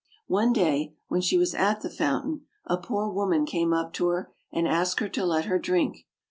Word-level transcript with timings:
One 0.25 0.51
day 0.51 0.95
when 1.09 1.21
she 1.21 1.37
was 1.37 1.53
at 1.53 1.81
the 1.81 1.89
fountain 1.91 2.47
a 2.65 2.75
poor 2.75 3.07
woman 3.07 3.45
came 3.45 3.71
up 3.71 3.93
to 3.93 4.07
her, 4.07 4.33
and 4.51 4.67
asked 4.67 4.99
her 4.99 5.09
to 5.09 5.23
let 5.23 5.45
her 5.45 5.59
drink. 5.59 6.07